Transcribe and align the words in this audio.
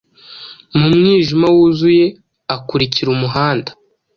Mu 0.77 0.87
mwijima 0.97 1.47
wuzuye 1.55 2.05
akurikira 2.55 3.09
umuhanda 3.15 3.71